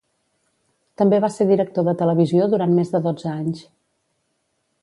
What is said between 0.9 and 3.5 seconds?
També va ser director de televisió durant més de dotze